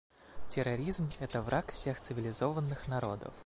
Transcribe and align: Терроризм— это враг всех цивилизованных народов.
Терроризм— 0.49 1.11
это 1.19 1.43
враг 1.43 1.71
всех 1.71 1.99
цивилизованных 2.01 2.87
народов. 2.87 3.35